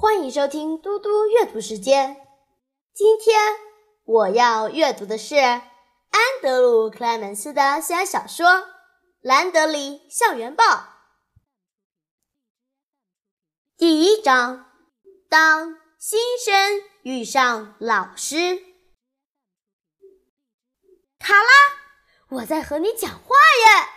[0.00, 2.24] 欢迎收听嘟嘟阅读时间。
[2.94, 3.36] 今天
[4.04, 5.60] 我要阅读的是安
[6.40, 8.46] 德鲁·克莱门斯的写小说
[9.22, 10.64] 《兰德里校园报》
[13.76, 14.70] 第一章：
[15.28, 18.62] 当新生遇上老师。
[21.18, 21.50] 卡拉，
[22.28, 23.34] 我在和你讲话
[23.66, 23.88] 耶！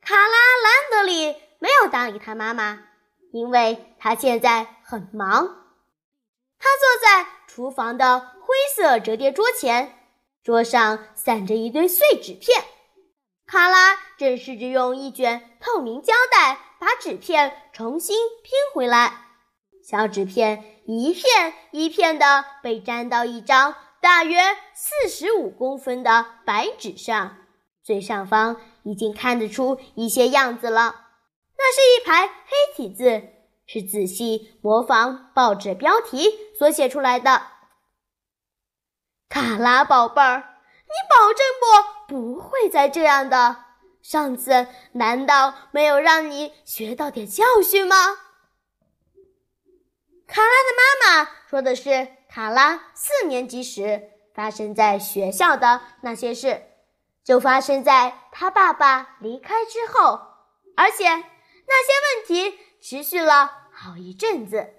[0.00, 0.22] 卡拉·
[0.60, 2.95] 兰德里没有搭理他妈妈。
[3.36, 5.46] 因为他现在很忙，
[6.58, 9.94] 他坐在厨房的灰色折叠桌前，
[10.42, 12.64] 桌上散着一堆碎纸片。
[13.46, 19.12] 卡拉正试着用一卷透明胶带把纸片重新拼回来，
[19.86, 24.40] 小纸片一片一片的被粘到一张大约
[24.72, 27.36] 四十五公分的白纸上，
[27.82, 31.05] 最上方已经看得出一些样子了。
[31.58, 33.22] 那是一排黑体字，
[33.66, 37.42] 是仔细模仿报纸标题所写出来的。
[39.28, 41.46] 卡拉宝贝儿，你保证
[42.08, 43.64] 不不会再这样的？
[44.02, 47.96] 上次难道没有让你学到点教训吗？
[50.26, 56.62] 卡拉的妈妈说的是卡拉四年级时发生在学校的那些事，
[57.24, 60.20] 就发生在他爸爸离开之后，
[60.76, 61.24] 而且。
[61.66, 64.74] 那些问题持续了好一阵子。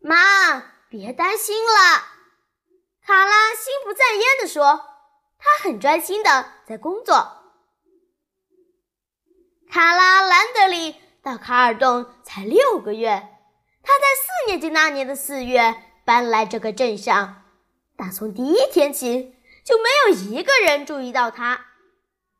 [0.00, 1.72] 妈，别担心了，
[3.04, 4.84] 卡拉心不在焉地说
[5.38, 7.14] ：“他很专心的在工作。”
[9.70, 13.10] 卡拉兰德里到卡尔顿才六个月，
[13.82, 15.74] 他在四年级那年的四月
[16.06, 17.44] 搬来这个镇上。
[17.96, 21.66] 打从第一天起，就没有一个人注意到他，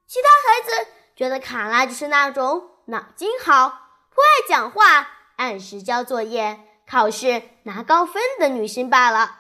[0.07, 0.93] 其他孩子。
[1.19, 9.37] 觉得卡拉就是那种脑筋好、不爱讲话、按时交作业、考试拿高分的女生罢了。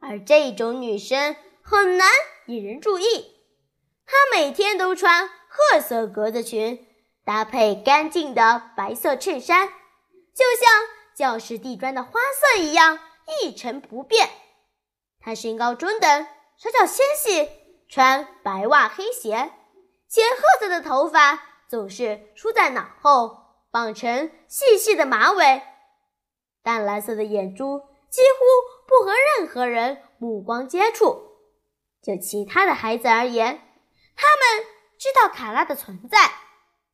[0.00, 2.08] 而这种女生很难
[2.46, 3.04] 引人注意。
[4.04, 6.84] 她每天都穿褐色格子裙，
[7.24, 10.68] 搭配干净的白色衬衫，就像
[11.14, 12.98] 教室地砖的花色一样
[13.40, 14.28] 一成不变。
[15.20, 16.26] 她身高中等，
[16.58, 17.48] 手脚纤细，
[17.88, 19.52] 穿白袜黑鞋。
[20.14, 25.60] 浅褐色的头发总是梳在脑后，绑成细细的马尾。
[26.62, 27.80] 淡蓝色的眼珠
[28.10, 31.32] 几乎不和任何人目光接触。
[32.00, 33.60] 就其他的孩子而言，
[34.14, 34.64] 他们
[35.00, 36.30] 知道卡拉的存在，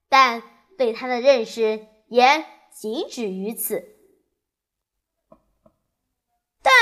[0.08, 0.42] 但
[0.78, 3.84] 对他的认识也仅止于此。
[6.62, 6.72] 但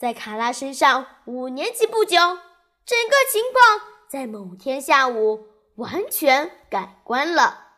[0.00, 5.51] 在卡拉身上五年级不久，整个情况在某天下午。
[5.76, 7.68] 完全改观了。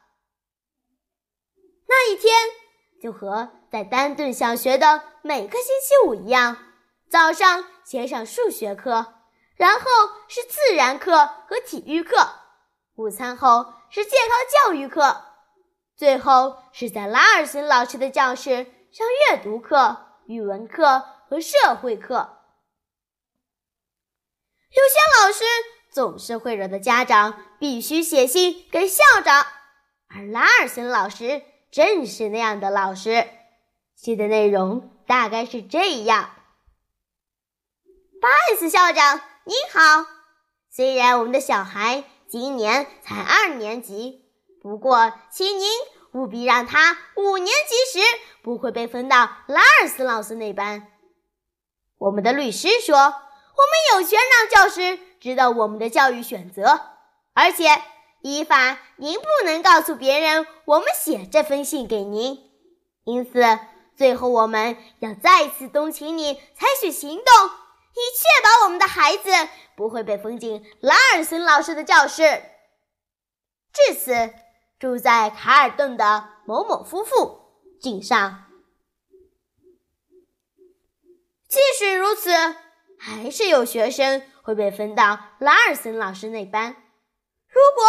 [1.87, 2.33] 那一天
[3.01, 6.57] 就和在丹顿小学的每个星期五一样，
[7.09, 9.15] 早上先上数学课，
[9.57, 9.87] 然后
[10.29, 12.29] 是自然课和体育课，
[12.97, 15.25] 午餐后是健康教育课，
[15.97, 22.39] 最后是在拉尔森老师的教室上阅读课、语文课和社会课。
[24.71, 25.45] 有些老师。
[25.95, 29.47] 总是会惹得家长必须写信给校长，
[30.09, 33.29] 而拉尔森老师正是那样的老师。
[33.95, 36.35] 信的内容大概是这样：
[38.21, 40.05] 巴恩斯校长您好，
[40.69, 44.25] 虽然我们的小孩今年才二年级，
[44.61, 45.71] 不过请您
[46.15, 48.05] 务必让他五年级时
[48.43, 50.89] 不会被分到拉尔斯老师那班。
[51.99, 53.15] 我们的律师说，我们
[53.93, 54.99] 有权让教师。
[55.25, 56.83] 知道我们的教育选择，
[57.33, 57.65] 而且
[58.21, 62.53] 依法，您不能告诉别人我们写这封信给您。
[63.05, 63.59] 因此，
[63.97, 69.31] 最后我们要再次动请你采取行动，以确保我们的孩子
[69.75, 72.43] 不会被封进拉尔森老师的教室。
[73.73, 74.35] 至此，
[74.79, 77.41] 住在卡尔顿的某某夫妇，
[77.81, 78.45] 敬上。
[81.49, 82.31] 即使如此，
[82.99, 84.23] 还是有学生。
[84.45, 86.77] 会被分到拉尔森老师那班。
[87.49, 87.85] 如果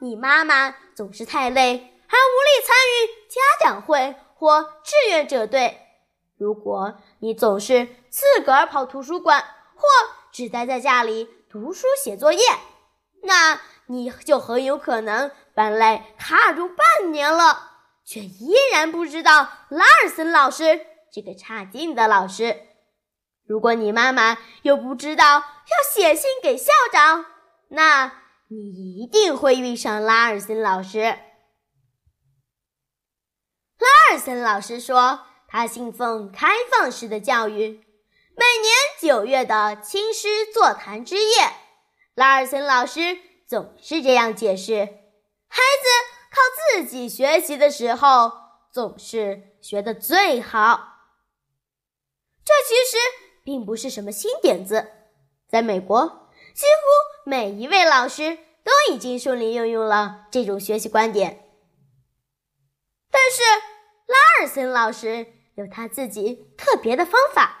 [0.00, 1.76] 你妈妈总是太累，
[2.08, 5.76] 还无力参与家长会或志愿者队；
[6.36, 9.40] 如果你总是自个儿跑图书馆，
[9.76, 9.86] 或
[10.32, 12.40] 只待在家里读书写作业，
[13.22, 17.70] 那你就很有可能搬来卡尔顿半年了，
[18.04, 20.80] 却依然不知道拉尔森老师
[21.12, 22.66] 这个差劲的老师。
[23.50, 25.42] 如果你妈妈又不知道要
[25.92, 27.26] 写信给校长，
[27.70, 28.12] 那
[28.46, 31.00] 你一定会遇上拉尔森老师。
[33.76, 37.84] 拉尔森老师说，他信奉开放式的教育。
[38.36, 41.52] 每年九月的青师座谈之夜，
[42.14, 43.18] 拉尔森老师
[43.48, 44.76] 总是这样解释：
[45.48, 45.88] 孩子
[46.30, 46.40] 靠
[46.78, 48.30] 自己学习的时候，
[48.70, 50.86] 总是学得最好。
[52.44, 52.96] 这其实
[53.50, 54.92] 并不是什么新点子，
[55.48, 56.06] 在美国，
[56.54, 61.50] 几乎每一位老师都已经顺利运用了这种学习观点。
[63.10, 63.42] 但是，
[64.06, 65.26] 拉尔森老师
[65.56, 67.56] 有他自己特别的方法。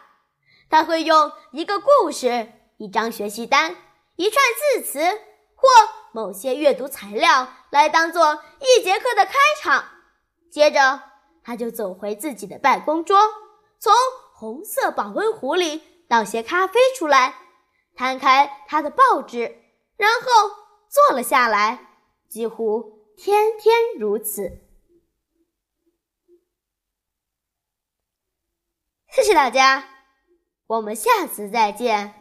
[0.68, 3.76] 他会用一个故事、一张学习单、
[4.14, 5.00] 一串字词
[5.56, 5.68] 或
[6.12, 9.84] 某些阅读材料来当做一节课的开场。
[10.52, 11.02] 接着，
[11.42, 13.18] 他就走回自己的办公桌，
[13.80, 13.92] 从
[14.40, 17.34] 红色保温壶里倒些咖啡出来，
[17.94, 19.54] 摊开他的报纸，
[19.98, 20.56] 然后
[20.88, 24.62] 坐了下来，几乎天天如此。
[29.10, 29.86] 谢谢大家，
[30.68, 32.19] 我们下次再见。